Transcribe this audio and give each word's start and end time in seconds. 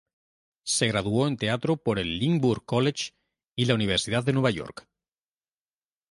Se 0.63 0.87
graduó 0.87 1.27
en 1.27 1.37
Teatro 1.37 1.77
por 1.77 1.99
el 1.99 2.17
Lynchburg 2.17 2.65
College 2.65 3.11
y 3.55 3.65
la 3.65 3.75
Universidad 3.75 4.23
de 4.23 4.33
Nueva 4.33 4.49
York. 4.49 4.87